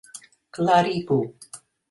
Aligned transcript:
klarigu 0.57 1.19